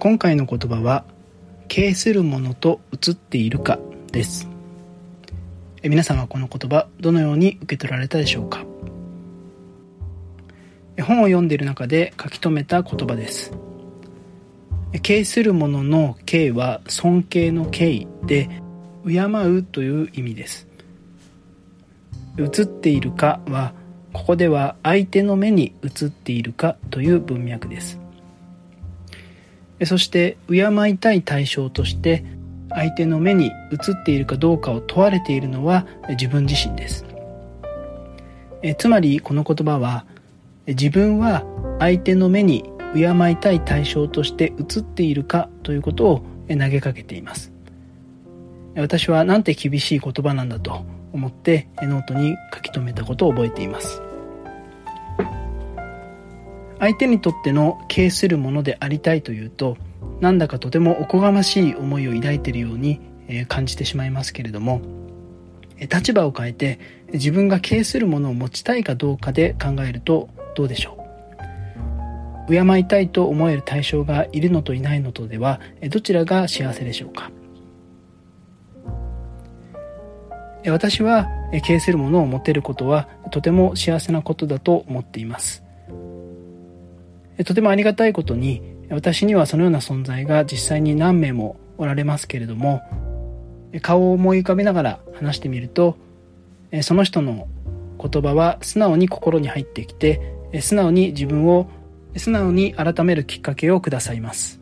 [0.00, 1.04] 今回の言葉は
[1.68, 3.78] 「敬するものと映っているか」
[4.10, 4.48] です。
[5.82, 8.64] 皆さんはこの言葉どのように受け取られたでしょうか？
[11.02, 13.52] 本を読んでいる中で書き留めた言葉です。
[15.02, 18.48] 敬するものの敬は尊敬の敬で
[19.06, 20.68] 敬うという意味です。
[22.38, 23.74] 映っているかは
[24.14, 28.01] ここでは相手の目に映っているかという文脈です。
[29.84, 32.24] そして敬いたい対象として
[32.70, 37.04] 相手の目に映っているかどうかを問われているのは自分自身です。
[38.62, 40.06] えつまりこの言葉は
[40.66, 41.44] 自分は
[41.80, 47.52] 相手の目に敬いたい対象として映っているかということを投げかけています。
[48.76, 54.02] 私はなんて厳しい言葉なんだと思ってノートに書き留めたことを覚えています。
[56.82, 59.76] 相手にとっての敬するものでありたいというと
[60.20, 63.00] なんだかとてもおこがましい思いを抱いているように
[63.46, 64.82] 感じてしまいますけれども
[65.78, 66.80] 立場を変えて
[67.12, 70.98] 自分が敬するものを持ちたいかどうかで考えるとどうでしょ
[72.48, 72.52] う？
[72.52, 77.30] 敬いたいと思える対象がいるのといないのとではどちらが幸せでしょうか？
[80.66, 81.28] 私は
[81.64, 85.61] 敬するものを持てることはとても幸せなことだと思っています。
[87.44, 92.82] とてもありがたいことに私にはそのような存在が実際に何名もおられますけれども
[93.80, 95.96] 顔を思い浮かべながら話してみると
[96.82, 97.48] その人の
[97.98, 101.70] 言葉は素直に心に入ってきて素直に自分を
[102.16, 104.60] 素直に改めるきっかけをくださいます。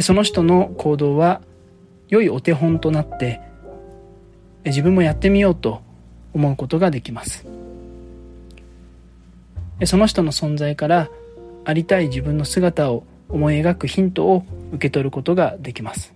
[0.00, 1.42] その人の行動は
[2.08, 3.40] 良いお手本となって
[4.64, 5.82] 自分もやってみようと
[6.32, 7.46] 思うことができます。
[9.86, 11.08] その人の存在から
[11.64, 16.12] ありたい自分の姿を思い描くヒントを受け取ることができます。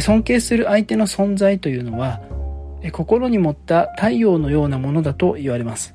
[0.00, 2.20] 尊敬する相手の存在というのは
[2.92, 5.94] 心に持った太陽のようなものだと言われます。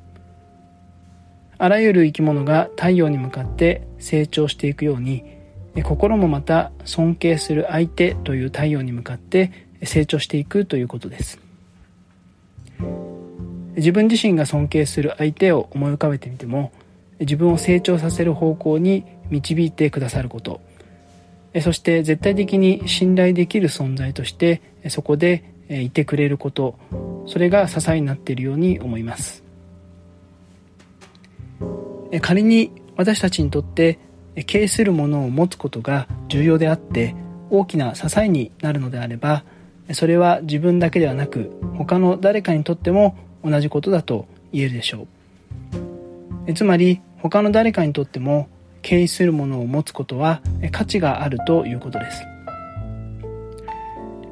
[1.57, 5.23] あらゆる生き物が太陽に向かって成長していくように
[5.83, 9.51] 心もまた尊敬する相手という太陽に向かって
[9.83, 11.39] 成長していくということです。
[13.81, 16.71] 自分自身が尊敬する相手を思い浮かべてみても
[17.19, 20.61] 自分を成長させる方向に導いてくださること。
[21.61, 26.75] そして絶対的に信頼できる存在としてそこでいてくれること。
[27.25, 29.43] それが支えになっているように思います。
[32.21, 33.97] 仮に私たちにとって
[34.45, 37.15] 敬するものを持つことが重要であって
[37.49, 39.43] 大きな支えになるのであれば
[39.93, 45.07] それは自分だけではなく他の誰かにとっても同じことだと言えるでしょ
[46.47, 46.53] う。
[46.53, 48.47] つまり他の誰かにとっても
[48.81, 50.41] 敬意するものを持つことは
[50.71, 52.25] 価値があるということです。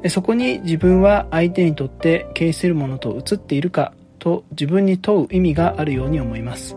[0.08, 6.76] そこに自分は相手にとって敬意するものと映っているかと自分に問う意味があるように思います。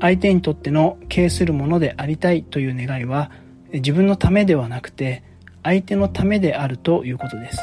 [0.00, 3.30] 相手にとっての敬するものでありたいという願いは
[3.72, 5.22] 自分のためではなくて
[5.62, 7.58] 相手のためであるということです。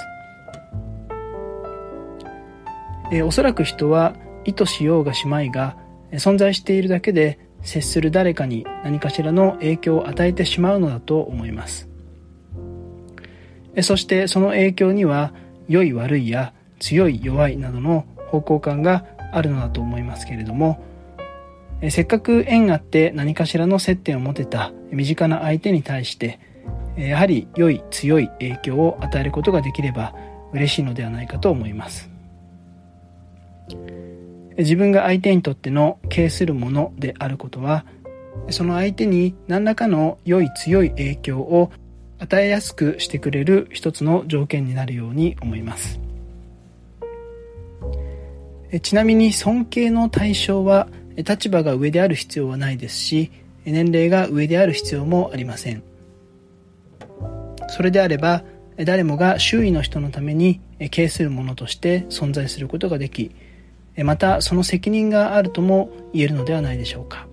[3.11, 4.15] えおそらく人は
[4.45, 5.77] 意図しようがしまいが
[6.13, 11.89] 存在しているだけで接する誰かに何かしらの影響を与えてしまうのだと思います。
[13.81, 15.33] そしてその影響には
[15.67, 20.83] 良い悪いや強い弱いなどの方向感があるのだと思いますけれども
[21.89, 26.39] せっかく縁があって何かしらの接点を持てた身近な相手に対して
[26.97, 30.13] やはり良い強い影響を与えることができれば
[30.51, 32.12] 嬉しいのではないかと思います。
[34.57, 37.85] 自分が相手にとっての敬するものであることは
[38.49, 41.71] その相手に何らかの良い強い影響を
[42.19, 45.99] 与えやすくしてくれる一つの条件になるように思います。
[48.81, 53.31] ちなみに尊敬の対象は立場が上である必要はないですし
[53.65, 55.83] 年齢が上である必要もありません。
[57.69, 58.43] それであれば
[58.77, 60.59] 誰もが周囲の人のために
[60.89, 63.35] 敬するものとして存在することができ
[63.97, 67.27] またその責任があるとも言えるのではないでしょうか。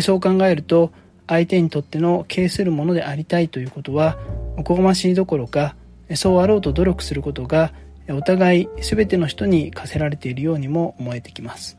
[0.00, 0.90] そう考えると
[1.26, 4.18] 相手にとっての敬するものでありたいということは
[4.56, 5.76] おこがましいどころか
[6.14, 7.72] そうあろうと努力することが
[8.08, 11.78] お互い全ての人に課せられているようにも思えてきます。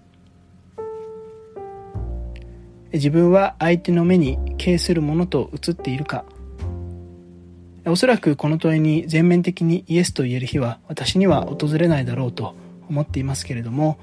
[2.93, 6.25] 自分は相手の目に敬するものと映っているか。
[7.85, 12.55] おそらくこの問いに全面的にイエスと言える日は私には訪れないだろうと
[12.93, 13.97] 思っていますけれども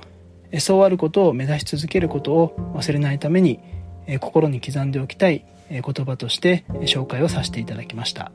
[0.59, 3.61] そうあることを目指し続けることを忘れないために
[4.21, 8.33] 心に刻んでおきたい言葉として紹介をさせていただきました。